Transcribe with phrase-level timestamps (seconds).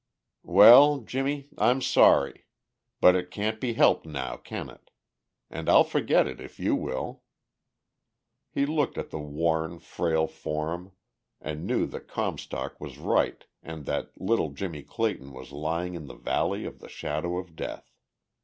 [0.41, 2.47] "Well, Jimmie, I'm sorry.
[3.01, 4.89] But it can't be helped now, can it?
[5.47, 7.21] And I'll forget it if you will."
[8.49, 10.93] He looked at the worn, frail form,
[11.39, 16.15] and knew that Comstock was right and that little Jimmie Clayton was lying in the
[16.15, 17.91] valley of the shadow of death.